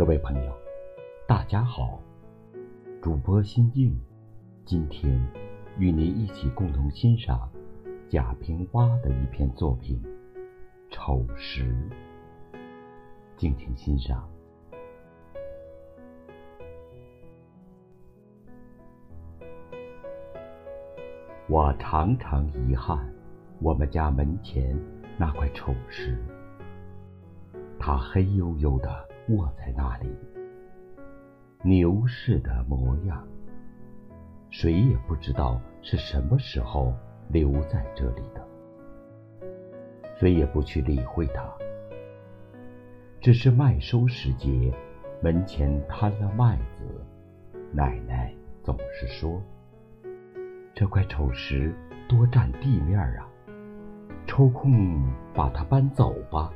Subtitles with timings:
[0.00, 0.52] 各位朋友，
[1.28, 2.00] 大家好，
[3.02, 4.00] 主播心静，
[4.64, 5.22] 今天
[5.76, 7.52] 与您一起共同欣赏
[8.08, 10.02] 贾平凹的一篇作品
[10.90, 11.64] 《丑时》，
[13.36, 14.26] 敬请欣赏。
[21.46, 23.06] 我常常遗憾，
[23.60, 24.74] 我们家门前
[25.18, 26.16] 那块丑石，
[27.78, 30.08] 它黑黝黝的卧在那里，
[31.62, 33.26] 牛似的模样。
[34.48, 36.92] 谁也不知道是什么时候
[37.28, 38.44] 留在这里的，
[40.16, 41.44] 谁也不去理会它。
[43.20, 44.74] 只是麦收时节，
[45.22, 46.84] 门前摊了麦子，
[47.72, 49.40] 奶奶总是说。
[50.74, 51.74] 这块丑石
[52.08, 53.28] 多占地面啊！
[54.26, 56.50] 抽空把它搬走吧。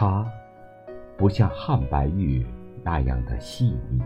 [0.00, 0.26] 它
[1.18, 2.46] 不像汉白玉
[2.82, 4.00] 那样的细腻，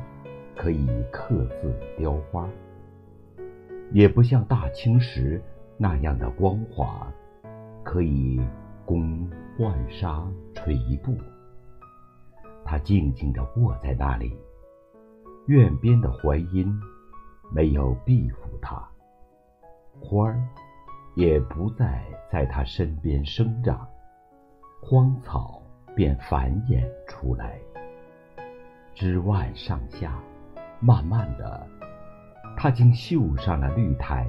[0.56, 2.48] 可以刻字雕花；
[3.92, 5.40] 也不像大青石
[5.76, 7.06] 那样的光滑，
[7.84, 8.44] 可以
[8.84, 11.16] 供浣纱垂布。
[12.64, 14.36] 它静静地卧在那里。
[15.46, 16.76] 院边的槐荫
[17.52, 18.84] 没有庇护它，
[20.00, 20.42] 花儿
[21.14, 23.86] 也不再在它身边生长，
[24.82, 25.62] 荒草
[25.94, 27.58] 便繁衍出来。
[28.94, 30.18] 枝蔓上下，
[30.80, 31.66] 慢慢的，
[32.56, 34.28] 它竟绣上了绿苔、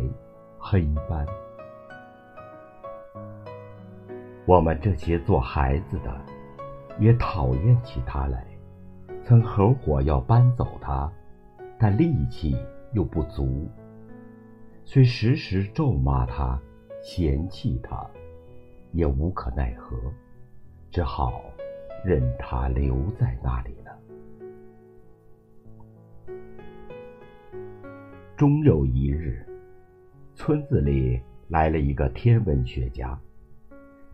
[0.57, 1.25] 黑斑。
[4.45, 6.21] 我们这些做孩子的，
[6.99, 8.45] 也讨厌起它来。
[9.23, 11.11] 曾合伙要搬走它，
[11.79, 12.55] 但力气
[12.93, 13.67] 又不足，
[14.83, 16.59] 虽时时咒骂它、
[17.01, 18.05] 嫌弃它，
[18.91, 19.97] 也无可奈何，
[20.91, 21.41] 只好
[22.05, 23.99] 任它留在那里了。
[28.37, 29.43] 终有一日，
[30.35, 33.19] 村子里来了一个天文学家，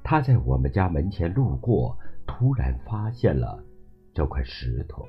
[0.04, 3.62] 他在我们家门前路过，突然发现了。
[4.14, 5.08] 这块石头，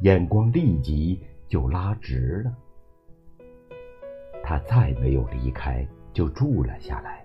[0.00, 2.56] 眼光立即就拉直了。
[4.42, 7.24] 他再没有离开，就住了下来。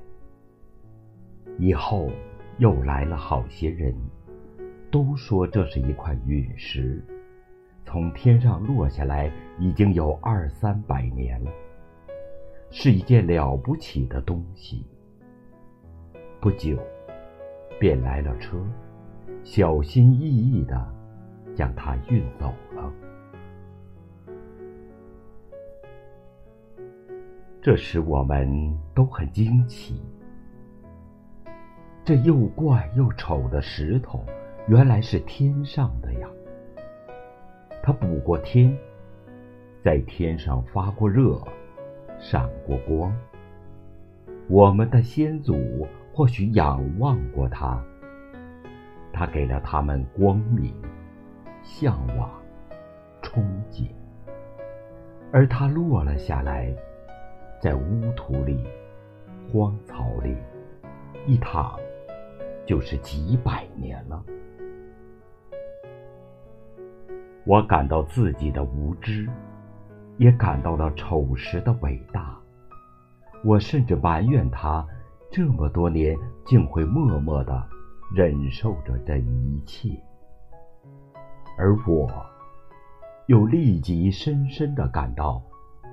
[1.57, 2.11] 以后
[2.59, 3.95] 又来了好些人，
[4.93, 7.03] 都说这是一块陨石，
[7.83, 11.51] 从天上落下来已经有二三百年了，
[12.69, 14.85] 是一件了不起的东西。
[16.39, 16.77] 不久，
[17.79, 18.63] 便来了车。
[19.43, 20.87] 小心翼翼的
[21.55, 22.93] 将它运走了。
[27.63, 29.99] 这使我们都很惊奇。
[32.05, 34.23] 这又怪又丑的石头，
[34.65, 36.29] 原来是天上的呀！
[37.83, 38.73] 它补过天，
[39.83, 41.37] 在天上发过热，
[42.17, 43.13] 闪过光。
[44.47, 47.83] 我们的先祖或许仰望过它。
[49.11, 50.73] 他给了他们光明、
[51.61, 52.31] 向往、
[53.21, 53.89] 憧憬，
[55.31, 56.73] 而他落了下来，
[57.59, 58.65] 在污土里、
[59.51, 60.37] 荒草里
[61.27, 61.77] 一躺，
[62.65, 64.23] 就是几百年了。
[67.45, 69.29] 我感到自己的无知，
[70.17, 72.37] 也感到了丑时的伟大。
[73.43, 74.85] 我甚至埋怨他
[75.31, 77.63] 这么多年竟会默默的。
[78.13, 79.89] 忍受着这一切，
[81.57, 82.07] 而我，
[83.25, 85.41] 又立即深深的感到，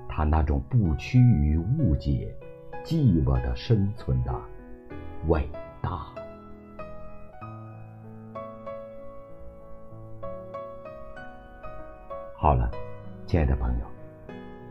[0.07, 2.31] 他那种不屈于误解、
[2.83, 4.31] 寂寞的生存的
[5.29, 5.49] 伟
[5.81, 6.13] 大。
[12.41, 12.71] 好了，
[13.27, 13.85] 亲爱的朋友，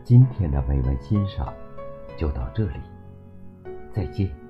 [0.03, 1.53] 今天的美文欣赏
[2.17, 2.81] 就到这里，
[3.93, 4.40] 再见。